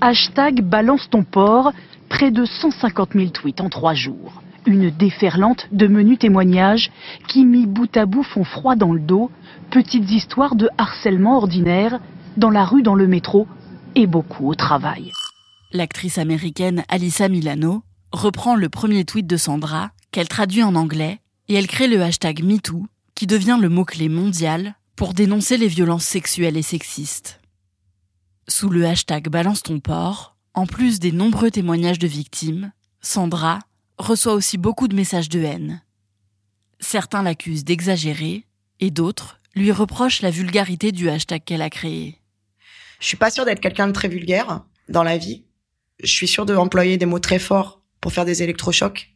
Hashtag 0.00 0.62
Balance 0.62 1.10
ton 1.10 1.24
port, 1.24 1.72
près 2.08 2.30
de 2.30 2.44
150 2.44 3.14
000 3.14 3.30
tweets 3.30 3.60
en 3.60 3.68
trois 3.68 3.94
jours. 3.94 4.40
Une 4.64 4.90
déferlante 4.90 5.66
de 5.72 5.88
menus 5.88 6.20
témoignages 6.20 6.92
qui, 7.26 7.44
mis 7.44 7.66
bout 7.66 7.96
à 7.96 8.06
bout, 8.06 8.22
font 8.22 8.44
froid 8.44 8.76
dans 8.76 8.92
le 8.92 9.00
dos. 9.00 9.32
Petites 9.72 10.08
histoires 10.08 10.54
de 10.54 10.68
harcèlement 10.78 11.36
ordinaire 11.38 11.98
dans 12.36 12.50
la 12.50 12.64
rue, 12.64 12.82
dans 12.82 12.94
le 12.94 13.08
métro 13.08 13.48
et 13.96 14.06
beaucoup 14.06 14.48
au 14.48 14.54
travail. 14.54 15.10
L'actrice 15.72 16.18
américaine 16.18 16.84
Alyssa 16.88 17.28
Milano 17.28 17.82
reprend 18.12 18.54
le 18.54 18.68
premier 18.68 19.04
tweet 19.04 19.26
de 19.26 19.36
Sandra, 19.36 19.90
qu'elle 20.12 20.28
traduit 20.28 20.62
en 20.62 20.76
anglais, 20.76 21.18
et 21.48 21.54
elle 21.54 21.66
crée 21.66 21.88
le 21.88 22.00
hashtag 22.00 22.44
MeToo, 22.44 22.86
qui 23.16 23.26
devient 23.26 23.58
le 23.60 23.68
mot-clé 23.68 24.08
mondial 24.08 24.76
pour 25.02 25.14
dénoncer 25.14 25.56
les 25.56 25.66
violences 25.66 26.04
sexuelles 26.04 26.56
et 26.56 26.62
sexistes. 26.62 27.40
Sous 28.46 28.68
le 28.68 28.86
hashtag 28.86 29.28
Balance 29.28 29.64
ton 29.64 29.80
port, 29.80 30.36
en 30.54 30.64
plus 30.64 31.00
des 31.00 31.10
nombreux 31.10 31.50
témoignages 31.50 31.98
de 31.98 32.06
victimes, 32.06 32.70
Sandra 33.00 33.58
reçoit 33.98 34.34
aussi 34.34 34.58
beaucoup 34.58 34.86
de 34.86 34.94
messages 34.94 35.28
de 35.28 35.40
haine. 35.40 35.82
Certains 36.78 37.24
l'accusent 37.24 37.64
d'exagérer 37.64 38.46
et 38.78 38.92
d'autres 38.92 39.40
lui 39.56 39.72
reprochent 39.72 40.22
la 40.22 40.30
vulgarité 40.30 40.92
du 40.92 41.10
hashtag 41.10 41.42
qu'elle 41.42 41.62
a 41.62 41.70
créé. 41.70 42.20
Je 43.00 43.06
suis 43.08 43.16
pas 43.16 43.32
sûre 43.32 43.44
d'être 43.44 43.58
quelqu'un 43.58 43.88
de 43.88 43.92
très 43.92 44.06
vulgaire 44.06 44.64
dans 44.88 45.02
la 45.02 45.18
vie. 45.18 45.42
Je 46.00 46.12
suis 46.12 46.28
sûre 46.28 46.46
d'employer 46.46 46.96
des 46.96 47.06
mots 47.06 47.18
très 47.18 47.40
forts 47.40 47.82
pour 48.00 48.12
faire 48.12 48.24
des 48.24 48.44
électrochocs. 48.44 49.11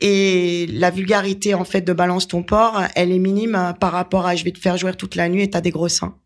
Et 0.00 0.66
la 0.66 0.90
vulgarité, 0.90 1.54
en 1.54 1.64
fait, 1.64 1.82
de 1.82 1.92
balance 1.92 2.28
ton 2.28 2.42
port, 2.42 2.82
elle 2.94 3.12
est 3.12 3.18
minime 3.18 3.74
par 3.80 3.92
rapport 3.92 4.26
à 4.26 4.34
je 4.34 4.44
vais 4.44 4.52
te 4.52 4.58
faire 4.58 4.76
jouer 4.76 4.94
toute 4.94 5.14
la 5.14 5.28
nuit 5.28 5.42
et 5.42 5.50
t'as 5.50 5.60
des 5.60 5.70
gros 5.70 5.88
seins. 5.88 6.16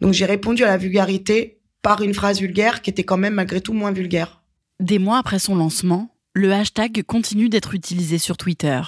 Donc 0.00 0.12
j'ai 0.12 0.26
répondu 0.26 0.64
à 0.64 0.68
la 0.68 0.76
vulgarité 0.76 1.60
par 1.80 2.02
une 2.02 2.14
phrase 2.14 2.40
vulgaire 2.40 2.82
qui 2.82 2.90
était 2.90 3.04
quand 3.04 3.16
même 3.16 3.34
malgré 3.34 3.60
tout 3.60 3.72
moins 3.72 3.92
vulgaire. 3.92 4.42
Des 4.80 4.98
mois 4.98 5.18
après 5.18 5.38
son 5.38 5.56
lancement, 5.56 6.14
le 6.34 6.52
hashtag 6.52 7.02
continue 7.02 7.48
d'être 7.48 7.74
utilisé 7.74 8.18
sur 8.18 8.36
Twitter. 8.36 8.80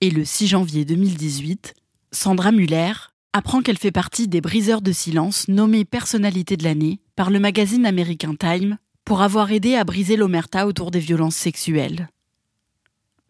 Et 0.00 0.10
le 0.10 0.24
6 0.24 0.48
janvier 0.48 0.84
2018, 0.84 1.74
Sandra 2.10 2.52
Muller 2.52 2.92
apprend 3.32 3.62
qu'elle 3.62 3.78
fait 3.78 3.92
partie 3.92 4.28
des 4.28 4.40
briseurs 4.40 4.82
de 4.82 4.92
silence 4.92 5.48
nommés 5.48 5.84
personnalité 5.84 6.56
de 6.56 6.64
l'année 6.64 7.00
par 7.16 7.30
le 7.30 7.40
magazine 7.40 7.86
américain 7.86 8.34
Time 8.34 8.78
pour 9.04 9.22
avoir 9.22 9.50
aidé 9.52 9.74
à 9.74 9.84
briser 9.84 10.16
l'omerta 10.16 10.66
autour 10.66 10.90
des 10.90 10.98
violences 10.98 11.36
sexuelles. 11.36 12.08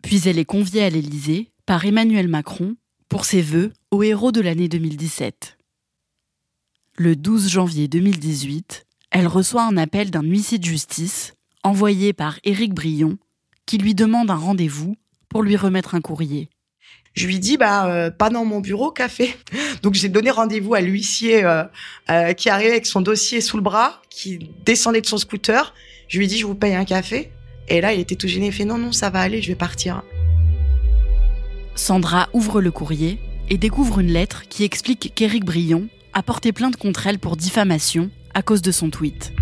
Puis 0.03 0.29
elle 0.29 0.39
est 0.39 0.45
conviée 0.45 0.85
à 0.85 0.91
l'Élysée 0.91 1.53
par 1.65 1.85
Emmanuel 1.85 2.29
Macron 2.29 2.77
pour 3.09 3.25
ses 3.25 3.43
vœux 3.43 3.73
au 3.91 4.03
héros 4.03 4.33
de 4.33 4.41
l'année 4.41 4.69
2017. 4.69 5.57
Le 6.97 7.17
12 7.17 7.49
janvier 7.49 7.89
2018, 7.89 8.87
elle 9.11 9.27
reçoit 9.27 9.65
un 9.65 9.77
appel 9.77 10.11
d'un 10.11 10.23
huissier 10.23 10.59
de 10.59 10.65
justice 10.65 11.35
envoyé 11.63 12.13
par 12.13 12.39
Éric 12.45 12.75
Brion 12.75 13.17
qui 13.67 13.79
lui 13.79 13.95
demande 13.95 14.31
un 14.31 14.37
rendez-vous 14.37 14.97
pour 15.29 15.43
lui 15.43 15.57
remettre 15.57 15.95
un 15.95 16.01
courrier. 16.01 16.51
Je 17.15 17.27
lui 17.27 17.39
dis 17.39 17.57
bah 17.57 17.87
euh, 17.87 18.11
pas 18.11 18.31
dans 18.31 18.45
mon 18.45 18.61
bureau, 18.61 18.91
café. 18.91 19.37
Donc 19.83 19.95
j'ai 19.95 20.09
donné 20.09 20.31
rendez-vous 20.31 20.75
à 20.75 20.81
l'huissier 20.81 21.45
euh, 21.45 21.65
euh, 22.11 22.33
qui 22.33 22.49
arrivait 22.51 22.73
avec 22.73 22.87
son 22.87 23.01
dossier 23.01 23.41
sous 23.41 23.57
le 23.57 23.63
bras, 23.63 24.03
qui 24.11 24.51
descendait 24.65 25.01
de 25.01 25.07
son 25.07 25.19
scooter. 25.19 25.75
Je 26.09 26.19
lui 26.19 26.27
dis 26.27 26.39
je 26.39 26.47
vous 26.47 26.55
paye 26.55 26.75
un 26.75 26.85
café. 26.85 27.31
Et 27.69 27.81
là 27.81 27.93
il 27.93 28.01
était 28.01 28.17
tout 28.17 28.29
gêné, 28.29 28.47
il 28.47 28.53
fait 28.53 28.65
non 28.65 28.79
non 28.79 28.93
ça 28.93 29.11
va 29.11 29.21
aller, 29.21 29.43
je 29.43 29.49
vais 29.49 29.55
partir. 29.55 30.03
Sandra 31.75 32.29
ouvre 32.33 32.61
le 32.61 32.71
courrier 32.71 33.19
et 33.49 33.59
découvre 33.59 34.01
une 34.01 34.13
lettre 34.13 34.43
qui 34.49 34.65
explique 34.65 35.13
qu'Éric 35.15 35.45
Brion 35.45 35.89
a 36.13 36.23
porté 36.23 36.53
plainte 36.53 36.77
contre 36.77 37.07
elle 37.07 37.19
pour 37.19 37.37
diffamation 37.37 38.11
à 38.35 38.43
cause 38.43 38.63
de 38.63 38.71
son 38.73 38.91
tweet. 38.91 39.33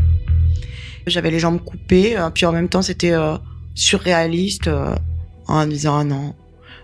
J'avais 1.06 1.30
les 1.30 1.38
jambes 1.38 1.62
coupées, 1.62 2.16
puis 2.34 2.46
en 2.46 2.52
même 2.52 2.68
temps 2.68 2.82
c'était 2.82 3.14
surréaliste 3.74 4.70
en 5.48 5.66
me 5.66 5.70
disant 5.70 5.98
ah 5.98 6.04
non 6.04 6.34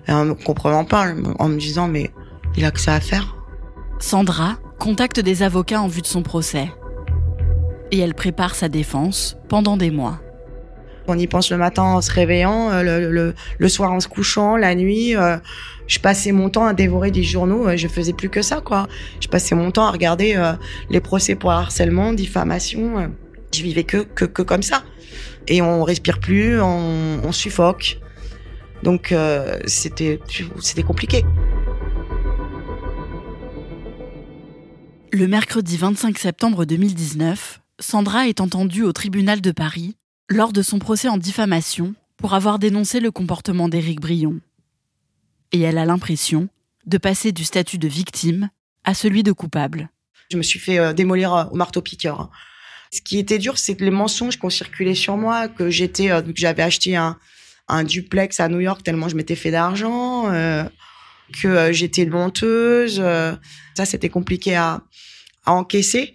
et 0.08 0.12
en 0.12 0.24
ne 0.24 0.32
comprenant 0.32 0.84
pas, 0.84 1.14
en 1.38 1.48
me 1.48 1.58
disant 1.58 1.88
mais 1.88 2.10
il 2.56 2.64
a 2.64 2.70
que 2.70 2.80
ça 2.80 2.94
à 2.94 3.00
faire. 3.00 3.36
Sandra 3.98 4.58
contacte 4.78 5.20
des 5.20 5.42
avocats 5.42 5.80
en 5.80 5.88
vue 5.88 6.02
de 6.02 6.06
son 6.06 6.22
procès. 6.22 6.70
Et 7.92 7.98
elle 7.98 8.14
prépare 8.14 8.54
sa 8.54 8.68
défense 8.68 9.36
pendant 9.48 9.76
des 9.76 9.90
mois. 9.90 10.20
On 11.08 11.16
y 11.16 11.26
pense 11.26 11.50
le 11.50 11.56
matin 11.56 11.82
en 11.82 12.00
se 12.00 12.10
réveillant, 12.10 12.70
euh, 12.70 13.32
le, 13.58 13.68
soir 13.68 13.92
en 13.92 14.00
se 14.00 14.08
couchant, 14.08 14.56
la 14.56 14.74
nuit. 14.74 15.16
Euh, 15.16 15.36
je 15.86 16.00
passais 16.00 16.32
mon 16.32 16.50
temps 16.50 16.66
à 16.66 16.74
dévorer 16.74 17.12
des 17.12 17.22
journaux. 17.22 17.68
Euh, 17.68 17.76
je 17.76 17.86
faisais 17.86 18.12
plus 18.12 18.28
que 18.28 18.42
ça, 18.42 18.60
quoi. 18.60 18.88
Je 19.20 19.28
passais 19.28 19.54
mon 19.54 19.70
temps 19.70 19.86
à 19.86 19.92
regarder 19.92 20.36
les 20.90 21.00
procès 21.00 21.36
pour 21.36 21.52
harcèlement, 21.52 22.12
diffamation. 22.12 23.12
Je 23.54 23.62
vivais 23.62 23.84
que, 23.84 23.98
que, 23.98 24.24
que 24.24 24.42
comme 24.42 24.62
ça. 24.62 24.82
Et 25.46 25.62
on 25.62 25.84
respire 25.84 26.18
plus, 26.18 26.60
on, 26.60 27.32
suffoque. 27.32 27.98
Donc 28.82 29.14
c'était 29.66 30.20
c'était 30.60 30.82
compliqué. 30.82 31.24
Le 35.12 35.28
mercredi 35.28 35.76
25 35.76 36.18
septembre 36.18 36.64
2019, 36.64 37.60
Sandra 37.78 38.26
est 38.26 38.40
entendue 38.40 38.82
au 38.82 38.92
tribunal 38.92 39.40
de 39.40 39.52
Paris 39.52 39.96
lors 40.28 40.52
de 40.52 40.62
son 40.62 40.78
procès 40.78 41.08
en 41.08 41.18
diffamation 41.18 41.94
pour 42.16 42.34
avoir 42.34 42.58
dénoncé 42.58 43.00
le 43.00 43.10
comportement 43.10 43.68
d'Éric 43.68 44.00
Brion. 44.00 44.40
Et 45.52 45.60
elle 45.60 45.78
a 45.78 45.84
l'impression 45.84 46.48
de 46.86 46.98
passer 46.98 47.32
du 47.32 47.44
statut 47.44 47.78
de 47.78 47.88
victime 47.88 48.50
à 48.84 48.94
celui 48.94 49.22
de 49.22 49.32
coupable. 49.32 49.90
Je 50.30 50.36
me 50.36 50.42
suis 50.42 50.58
fait 50.58 50.78
euh, 50.78 50.92
démolir 50.92 51.34
euh, 51.34 51.44
au 51.46 51.56
marteau-piqueur. 51.56 52.30
Ce 52.92 53.00
qui 53.00 53.18
était 53.18 53.38
dur, 53.38 53.58
c'est 53.58 53.80
les 53.80 53.90
mensonges 53.90 54.38
qui 54.38 54.44
ont 54.44 54.50
circulé 54.50 54.94
sur 54.94 55.16
moi, 55.16 55.48
que 55.48 55.70
j'étais, 55.70 56.08
que 56.08 56.32
j'avais 56.34 56.62
acheté 56.62 56.96
un, 56.96 57.16
duplex 57.84 58.38
à 58.40 58.48
New 58.48 58.60
York 58.60 58.82
tellement 58.82 59.08
je 59.08 59.16
m'étais 59.16 59.34
fait 59.34 59.50
d'argent, 59.50 60.32
euh, 60.32 60.64
que 61.40 61.48
euh, 61.48 61.72
j'étais 61.72 62.06
menteuse. 62.06 63.00
Euh, 63.02 63.34
ça, 63.76 63.84
c'était 63.84 64.08
compliqué 64.08 64.54
à, 64.56 64.82
encaisser. 65.44 66.14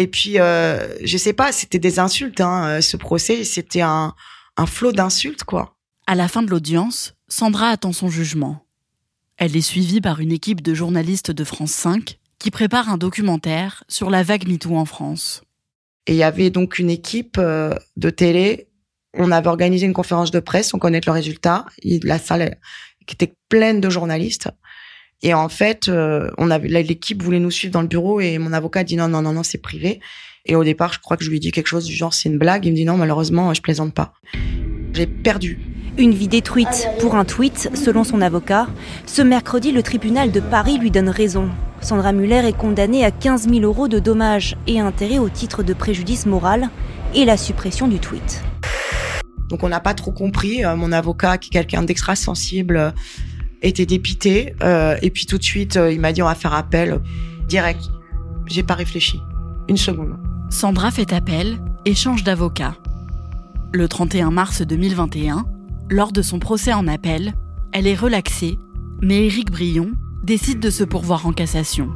Et 0.00 0.06
puis, 0.06 0.40
euh, 0.40 0.96
je 1.04 1.18
sais 1.18 1.34
pas, 1.34 1.52
c'était 1.52 1.78
des 1.78 1.98
insultes. 1.98 2.40
Hein, 2.40 2.80
ce 2.80 2.96
procès, 2.96 3.44
c'était 3.44 3.82
un, 3.82 4.14
un 4.56 4.66
flot 4.66 4.92
d'insultes, 4.92 5.44
quoi. 5.44 5.76
À 6.06 6.14
la 6.14 6.26
fin 6.26 6.42
de 6.42 6.50
l'audience, 6.50 7.14
Sandra 7.28 7.68
attend 7.68 7.92
son 7.92 8.08
jugement. 8.08 8.64
Elle 9.36 9.56
est 9.56 9.60
suivie 9.60 10.00
par 10.00 10.20
une 10.20 10.32
équipe 10.32 10.62
de 10.62 10.72
journalistes 10.72 11.30
de 11.30 11.44
France 11.44 11.72
5 11.72 12.18
qui 12.38 12.50
prépare 12.50 12.88
un 12.88 12.96
documentaire 12.96 13.84
sur 13.88 14.08
la 14.08 14.22
vague 14.22 14.48
MeToo 14.48 14.74
en 14.74 14.86
France. 14.86 15.42
Et 16.06 16.14
il 16.14 16.16
y 16.16 16.22
avait 16.22 16.48
donc 16.48 16.78
une 16.78 16.88
équipe 16.88 17.38
de 17.38 18.10
télé 18.10 18.70
on 19.14 19.32
avait 19.32 19.48
organisé 19.48 19.86
une 19.86 19.92
conférence 19.92 20.30
de 20.30 20.40
presse, 20.40 20.72
on 20.74 20.78
connaît 20.78 21.00
le 21.04 21.12
résultat. 21.12 21.66
La 22.02 22.18
salle 22.18 22.58
qui 23.06 23.14
était 23.14 23.34
pleine 23.48 23.80
de 23.80 23.90
journalistes. 23.90 24.48
Et 25.22 25.34
en 25.34 25.48
fait, 25.48 25.88
euh, 25.88 26.30
on 26.38 26.50
avait 26.50 26.68
l'équipe 26.68 27.22
voulait 27.22 27.40
nous 27.40 27.50
suivre 27.50 27.72
dans 27.72 27.82
le 27.82 27.88
bureau 27.88 28.20
et 28.20 28.38
mon 28.38 28.52
avocat 28.52 28.84
dit 28.84 28.96
non 28.96 29.08
non 29.08 29.22
non 29.22 29.32
non 29.32 29.42
c'est 29.42 29.58
privé. 29.58 30.00
Et 30.46 30.56
au 30.56 30.64
départ, 30.64 30.92
je 30.94 31.00
crois 31.00 31.16
que 31.16 31.24
je 31.24 31.30
lui 31.30 31.36
ai 31.36 31.40
dit 31.40 31.52
quelque 31.52 31.66
chose 31.66 31.84
du 31.84 31.94
genre 31.94 32.14
c'est 32.14 32.28
une 32.28 32.38
blague. 32.38 32.64
Il 32.64 32.72
me 32.72 32.76
dit 32.76 32.84
non 32.84 32.96
malheureusement 32.96 33.52
je 33.52 33.60
plaisante 33.60 33.92
pas. 33.92 34.14
J'ai 34.94 35.06
perdu. 35.06 35.58
Une 35.98 36.12
vie 36.12 36.28
détruite 36.28 36.88
pour 37.00 37.14
un 37.14 37.24
tweet, 37.24 37.70
selon 37.74 38.04
son 38.04 38.22
avocat. 38.22 38.68
Ce 39.06 39.20
mercredi, 39.22 39.72
le 39.72 39.82
tribunal 39.82 40.30
de 40.32 40.40
Paris 40.40 40.78
lui 40.78 40.90
donne 40.90 41.08
raison. 41.08 41.50
Sandra 41.82 42.12
Muller 42.12 42.42
est 42.46 42.56
condamnée 42.56 43.04
à 43.04 43.10
15 43.10 43.48
000 43.48 43.60
euros 43.60 43.88
de 43.88 43.98
dommages 43.98 44.56
et 44.66 44.80
intérêts 44.80 45.18
au 45.18 45.28
titre 45.28 45.62
de 45.62 45.74
préjudice 45.74 46.26
moral 46.26 46.70
et 47.14 47.24
la 47.24 47.36
suppression 47.36 47.88
du 47.88 47.98
tweet. 47.98 48.42
Donc 49.48 49.64
on 49.64 49.68
n'a 49.68 49.80
pas 49.80 49.94
trop 49.94 50.12
compris. 50.12 50.64
Euh, 50.64 50.76
mon 50.76 50.92
avocat, 50.92 51.38
qui 51.38 51.48
est 51.48 51.52
quelqu'un 51.52 51.82
d'extra 51.82 52.16
sensible, 52.16 52.94
était 53.62 53.86
dépité. 53.86 54.54
Euh, 54.62 54.96
et 55.02 55.10
puis 55.10 55.26
tout 55.26 55.38
de 55.38 55.44
suite, 55.44 55.78
il 55.90 56.00
m'a 56.00 56.12
dit 56.12 56.22
on 56.22 56.26
va 56.26 56.34
faire 56.34 56.54
appel 56.54 57.00
direct. 57.48 57.90
J'ai 58.46 58.62
pas 58.62 58.74
réfléchi. 58.74 59.20
Une 59.68 59.76
seconde. 59.76 60.16
Sandra 60.50 60.90
fait 60.90 61.12
appel 61.12 61.58
et 61.84 61.94
change 61.94 62.24
d'avocat. 62.24 62.74
Le 63.72 63.86
31 63.86 64.30
mars 64.32 64.62
2021, 64.62 65.44
Lors 65.92 66.12
de 66.12 66.22
son 66.22 66.38
procès 66.38 66.72
en 66.72 66.86
appel, 66.86 67.34
elle 67.72 67.88
est 67.88 67.96
relaxée, 67.96 68.60
mais 69.02 69.26
Éric 69.26 69.50
Brion 69.50 69.90
décide 70.22 70.60
de 70.60 70.70
se 70.70 70.84
pourvoir 70.84 71.26
en 71.26 71.32
cassation. 71.32 71.90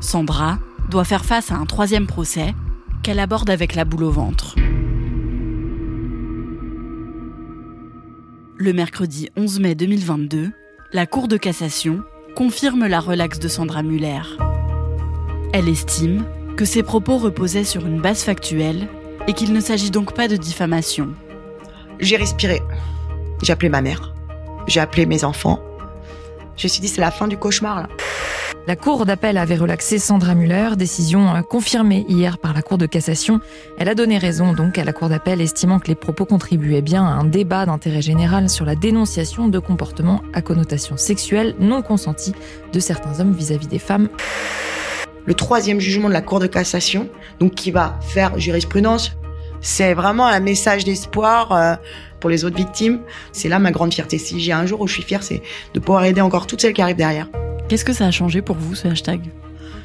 Sandra 0.00 0.58
doit 0.90 1.04
faire 1.04 1.24
face 1.24 1.52
à 1.52 1.54
un 1.54 1.64
troisième 1.64 2.08
procès 2.08 2.56
qu'elle 3.04 3.20
aborde 3.20 3.50
avec 3.50 3.76
la 3.76 3.84
boule 3.84 4.02
au 4.02 4.10
ventre. 4.10 4.56
Le 8.64 8.72
mercredi 8.72 9.28
11 9.36 9.58
mai 9.58 9.74
2022, 9.74 10.52
la 10.92 11.04
Cour 11.04 11.26
de 11.26 11.36
cassation 11.36 12.04
confirme 12.36 12.86
la 12.86 13.00
relaxe 13.00 13.40
de 13.40 13.48
Sandra 13.48 13.82
Muller. 13.82 14.22
Elle 15.52 15.68
estime 15.68 16.24
que 16.56 16.64
ses 16.64 16.84
propos 16.84 17.18
reposaient 17.18 17.64
sur 17.64 17.84
une 17.84 18.00
base 18.00 18.22
factuelle 18.22 18.86
et 19.26 19.32
qu'il 19.32 19.52
ne 19.52 19.58
s'agit 19.58 19.90
donc 19.90 20.14
pas 20.14 20.28
de 20.28 20.36
diffamation. 20.36 21.08
J'ai 21.98 22.16
respiré. 22.16 22.62
J'ai 23.42 23.52
appelé 23.52 23.68
ma 23.68 23.82
mère. 23.82 24.14
J'ai 24.68 24.78
appelé 24.78 25.06
mes 25.06 25.24
enfants. 25.24 25.60
Je 26.56 26.66
me 26.66 26.68
suis 26.68 26.80
dit, 26.80 26.86
c'est 26.86 27.00
la 27.00 27.10
fin 27.10 27.26
du 27.26 27.36
cauchemar, 27.36 27.82
là. 27.82 27.88
La 28.68 28.76
Cour 28.76 29.06
d'appel 29.06 29.38
avait 29.38 29.56
relaxé 29.56 29.98
Sandra 29.98 30.36
Muller, 30.36 30.76
décision 30.76 31.34
euh, 31.34 31.42
confirmée 31.42 32.06
hier 32.08 32.38
par 32.38 32.54
la 32.54 32.62
Cour 32.62 32.78
de 32.78 32.86
cassation. 32.86 33.40
Elle 33.76 33.88
a 33.88 33.96
donné 33.96 34.18
raison 34.18 34.52
donc 34.52 34.78
à 34.78 34.84
la 34.84 34.92
Cour 34.92 35.08
d'appel, 35.08 35.40
estimant 35.40 35.80
que 35.80 35.88
les 35.88 35.96
propos 35.96 36.26
contribuaient 36.26 36.80
bien 36.80 37.04
à 37.04 37.08
un 37.08 37.24
débat 37.24 37.66
d'intérêt 37.66 38.02
général 38.02 38.48
sur 38.48 38.64
la 38.64 38.76
dénonciation 38.76 39.48
de 39.48 39.58
comportements 39.58 40.22
à 40.32 40.42
connotation 40.42 40.96
sexuelle 40.96 41.56
non 41.58 41.82
consentis 41.82 42.34
de 42.72 42.78
certains 42.78 43.18
hommes 43.18 43.32
vis-à-vis 43.32 43.66
des 43.66 43.80
femmes. 43.80 44.08
Le 45.26 45.34
troisième 45.34 45.80
jugement 45.80 46.06
de 46.06 46.14
la 46.14 46.22
Cour 46.22 46.38
de 46.38 46.46
cassation, 46.46 47.08
donc 47.40 47.56
qui 47.56 47.72
va 47.72 47.98
faire 48.00 48.38
jurisprudence, 48.38 49.16
c'est 49.60 49.92
vraiment 49.92 50.26
un 50.26 50.40
message 50.40 50.84
d'espoir 50.84 51.50
euh, 51.50 51.74
pour 52.20 52.30
les 52.30 52.44
autres 52.44 52.56
victimes. 52.56 53.00
C'est 53.32 53.48
là 53.48 53.58
ma 53.58 53.72
grande 53.72 53.92
fierté. 53.92 54.18
Si 54.18 54.38
j'ai 54.38 54.52
un 54.52 54.66
jour 54.66 54.80
où 54.82 54.86
je 54.86 54.92
suis 54.92 55.02
fière, 55.02 55.24
c'est 55.24 55.42
de 55.74 55.80
pouvoir 55.80 56.04
aider 56.04 56.20
encore 56.20 56.46
toutes 56.46 56.60
celles 56.60 56.74
qui 56.74 56.82
arrivent 56.82 56.94
derrière. 56.94 57.26
Qu'est-ce 57.72 57.86
que 57.86 57.94
ça 57.94 58.04
a 58.04 58.10
changé 58.10 58.42
pour 58.42 58.56
vous, 58.56 58.74
ce 58.74 58.86
hashtag? 58.86 59.22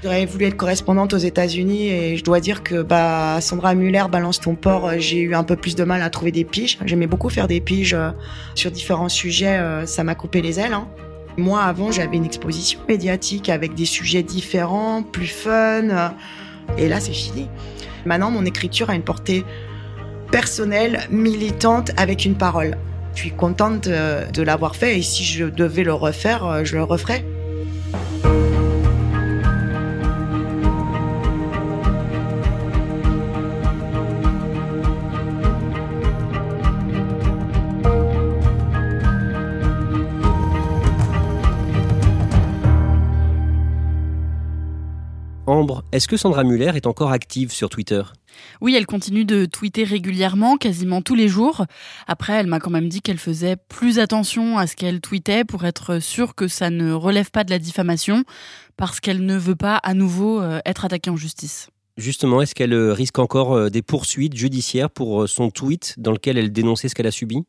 J'aurais 0.03 0.25
voulu 0.25 0.43
être 0.43 0.57
correspondante 0.57 1.13
aux 1.13 1.17
États-Unis 1.17 1.87
et 1.87 2.17
je 2.17 2.23
dois 2.25 2.41
dire 2.41 2.61
que 2.61 2.81
bah 2.81 3.37
Sandra 3.39 3.75
Muller 3.75 4.03
balance 4.11 4.41
ton 4.41 4.55
port. 4.55 4.91
J'ai 4.97 5.19
eu 5.21 5.33
un 5.33 5.45
peu 5.45 5.55
plus 5.55 5.73
de 5.77 5.85
mal 5.85 6.01
à 6.01 6.09
trouver 6.09 6.33
des 6.33 6.43
piges. 6.43 6.77
J'aimais 6.85 7.07
beaucoup 7.07 7.29
faire 7.29 7.47
des 7.47 7.61
piges 7.61 7.93
euh, 7.93 8.09
sur 8.55 8.71
différents 8.71 9.07
sujets. 9.07 9.57
euh, 9.57 9.85
Ça 9.85 10.03
m'a 10.03 10.15
coupé 10.15 10.41
les 10.41 10.59
ailes. 10.59 10.73
hein. 10.73 10.89
Moi, 11.37 11.61
avant, 11.63 11.89
j'avais 11.89 12.17
une 12.17 12.25
exposition 12.25 12.81
médiatique 12.89 13.47
avec 13.47 13.73
des 13.73 13.85
sujets 13.85 14.21
différents, 14.21 15.01
plus 15.01 15.27
fun. 15.27 15.89
euh, 15.89 16.09
Et 16.77 16.89
là, 16.89 16.99
c'est 16.99 17.13
fini. 17.13 17.47
Maintenant, 18.05 18.31
mon 18.31 18.43
écriture 18.43 18.89
a 18.89 18.95
une 18.95 19.03
portée 19.03 19.45
personnelle, 20.29 21.07
militante, 21.09 21.91
avec 21.95 22.25
une 22.25 22.35
parole. 22.35 22.75
Je 23.15 23.21
suis 23.21 23.31
contente 23.31 23.87
euh, 23.87 24.25
de 24.25 24.41
l'avoir 24.41 24.75
fait 24.75 24.99
et 24.99 25.01
si 25.01 25.23
je 25.23 25.45
devais 25.45 25.85
le 25.85 25.93
refaire, 25.93 26.45
euh, 26.45 26.63
je 26.65 26.75
le 26.75 26.83
referais. 26.83 27.23
Ambre, 45.49 45.85
est-ce 45.93 46.09
que 46.09 46.17
Sandra 46.17 46.43
Muller 46.43 46.73
est 46.75 46.87
encore 46.87 47.11
active 47.11 47.53
sur 47.53 47.69
Twitter? 47.69 48.01
Oui, 48.61 48.75
elle 48.75 48.85
continue 48.85 49.25
de 49.25 49.45
tweeter 49.45 49.83
régulièrement, 49.83 50.57
quasiment 50.57 51.01
tous 51.01 51.15
les 51.15 51.27
jours. 51.27 51.65
Après, 52.07 52.33
elle 52.33 52.47
m'a 52.47 52.59
quand 52.59 52.69
même 52.69 52.89
dit 52.89 53.01
qu'elle 53.01 53.17
faisait 53.17 53.55
plus 53.55 53.99
attention 53.99 54.57
à 54.57 54.67
ce 54.67 54.75
qu'elle 54.75 55.01
tweetait 55.01 55.43
pour 55.43 55.65
être 55.65 55.99
sûre 55.99 56.35
que 56.35 56.47
ça 56.47 56.69
ne 56.69 56.91
relève 56.91 57.31
pas 57.31 57.43
de 57.43 57.49
la 57.49 57.59
diffamation, 57.59 58.23
parce 58.77 58.99
qu'elle 58.99 59.25
ne 59.25 59.37
veut 59.37 59.55
pas 59.55 59.77
à 59.77 59.93
nouveau 59.93 60.41
euh, 60.41 60.59
être 60.65 60.85
attaquée 60.85 61.09
en 61.09 61.17
justice. 61.17 61.69
Justement, 61.97 62.43
est-ce 62.43 62.53
qu'elle 62.53 62.73
euh, 62.73 62.93
risque 62.93 63.17
encore 63.17 63.53
euh, 63.53 63.69
des 63.71 63.81
poursuites 63.81 64.37
judiciaires 64.37 64.91
pour 64.91 65.23
euh, 65.23 65.27
son 65.27 65.49
tweet 65.49 65.95
dans 65.97 66.11
lequel 66.11 66.37
elle 66.37 66.51
dénonçait 66.51 66.89
ce 66.89 66.95
qu'elle 66.95 67.07
a 67.07 67.11
subi? 67.11 67.41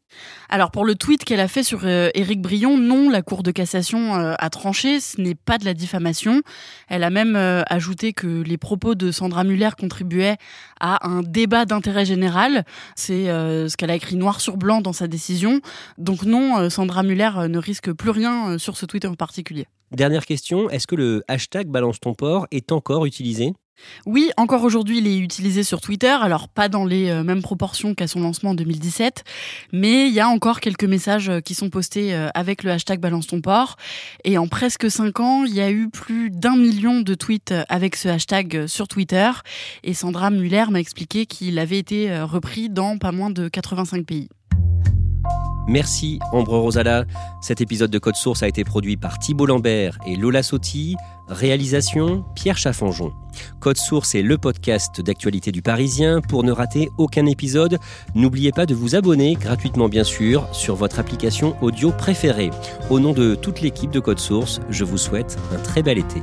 Alors 0.48 0.70
pour 0.70 0.86
le 0.86 0.94
tweet 0.94 1.22
qu'elle 1.24 1.40
a 1.40 1.48
fait 1.48 1.62
sur 1.62 1.86
Éric 1.86 2.40
Brion, 2.40 2.78
non, 2.78 3.10
la 3.10 3.20
Cour 3.20 3.42
de 3.42 3.50
cassation 3.50 4.14
a 4.14 4.50
tranché, 4.50 5.00
ce 5.00 5.20
n'est 5.20 5.34
pas 5.34 5.58
de 5.58 5.66
la 5.66 5.74
diffamation. 5.74 6.40
Elle 6.88 7.04
a 7.04 7.10
même 7.10 7.36
ajouté 7.36 8.14
que 8.14 8.42
les 8.42 8.56
propos 8.56 8.94
de 8.94 9.10
Sandra 9.10 9.44
Muller 9.44 9.70
contribuaient 9.78 10.38
à 10.80 11.06
un 11.06 11.20
débat 11.22 11.66
d'intérêt 11.66 12.06
général. 12.06 12.64
C'est 12.96 13.26
ce 13.26 13.76
qu'elle 13.76 13.90
a 13.90 13.96
écrit 13.96 14.16
noir 14.16 14.40
sur 14.40 14.56
blanc 14.56 14.80
dans 14.80 14.94
sa 14.94 15.08
décision. 15.08 15.60
Donc 15.98 16.22
non, 16.22 16.70
Sandra 16.70 17.02
Muller 17.02 17.30
ne 17.48 17.58
risque 17.58 17.92
plus 17.92 18.10
rien 18.10 18.56
sur 18.58 18.78
ce 18.78 18.86
tweet 18.86 19.04
en 19.04 19.14
particulier. 19.14 19.66
Dernière 19.92 20.24
question, 20.24 20.70
est-ce 20.70 20.86
que 20.86 20.96
le 20.96 21.22
hashtag 21.28 21.68
balance 21.68 22.00
ton 22.00 22.14
port 22.14 22.46
est 22.50 22.72
encore 22.72 23.04
utilisé? 23.04 23.52
Oui, 24.06 24.30
encore 24.36 24.64
aujourd'hui, 24.64 24.98
il 24.98 25.06
est 25.06 25.18
utilisé 25.18 25.62
sur 25.62 25.80
Twitter, 25.80 26.08
alors 26.20 26.48
pas 26.48 26.68
dans 26.68 26.84
les 26.84 27.10
euh, 27.10 27.22
mêmes 27.22 27.42
proportions 27.42 27.94
qu'à 27.94 28.06
son 28.06 28.20
lancement 28.20 28.50
en 28.50 28.54
2017, 28.54 29.24
mais 29.72 30.08
il 30.08 30.14
y 30.14 30.20
a 30.20 30.28
encore 30.28 30.60
quelques 30.60 30.84
messages 30.84 31.28
euh, 31.28 31.40
qui 31.40 31.54
sont 31.54 31.70
postés 31.70 32.14
euh, 32.14 32.28
avec 32.34 32.62
le 32.62 32.70
hashtag 32.70 33.00
Balance 33.00 33.26
ton 33.26 33.40
port. 33.40 33.76
Et 34.24 34.38
en 34.38 34.48
presque 34.48 34.90
5 34.90 35.20
ans, 35.20 35.44
il 35.44 35.54
y 35.54 35.60
a 35.60 35.70
eu 35.70 35.88
plus 35.88 36.30
d'un 36.30 36.56
million 36.56 37.00
de 37.00 37.14
tweets 37.14 37.54
avec 37.68 37.96
ce 37.96 38.08
hashtag 38.08 38.66
sur 38.66 38.88
Twitter. 38.88 39.30
Et 39.84 39.94
Sandra 39.94 40.30
Muller 40.30 40.64
m'a 40.70 40.80
expliqué 40.80 41.26
qu'il 41.26 41.58
avait 41.58 41.78
été 41.78 42.20
repris 42.20 42.68
dans 42.68 42.98
pas 42.98 43.12
moins 43.12 43.30
de 43.30 43.48
85 43.48 44.04
pays. 44.04 44.28
Merci 45.68 46.18
Ambre 46.32 46.56
Rosala. 46.58 47.04
Cet 47.42 47.60
épisode 47.60 47.90
de 47.90 47.98
Code 47.98 48.16
Source 48.16 48.42
a 48.42 48.48
été 48.48 48.64
produit 48.64 48.96
par 48.96 49.18
Thibault 49.18 49.44
Lambert 49.44 49.98
et 50.06 50.16
Lola 50.16 50.42
Sotti. 50.42 50.96
Réalisation 51.28 52.24
Pierre 52.34 52.56
Chaffanjon. 52.56 53.12
Code 53.60 53.76
Source 53.76 54.14
est 54.14 54.22
le 54.22 54.38
podcast 54.38 55.00
d'actualité 55.00 55.52
du 55.52 55.62
Parisien. 55.62 56.20
Pour 56.20 56.42
ne 56.42 56.52
rater 56.52 56.88
aucun 56.96 57.26
épisode, 57.26 57.78
n'oubliez 58.14 58.50
pas 58.52 58.66
de 58.66 58.74
vous 58.74 58.96
abonner 58.96 59.34
gratuitement 59.34 59.88
bien 59.88 60.04
sûr 60.04 60.48
sur 60.52 60.74
votre 60.74 60.98
application 60.98 61.56
audio 61.62 61.90
préférée. 61.90 62.50
Au 62.90 62.98
nom 62.98 63.12
de 63.12 63.34
toute 63.34 63.60
l'équipe 63.60 63.90
de 63.90 64.00
Code 64.00 64.20
Source, 64.20 64.60
je 64.70 64.84
vous 64.84 64.98
souhaite 64.98 65.38
un 65.54 65.58
très 65.58 65.82
bel 65.82 65.98
été. 65.98 66.22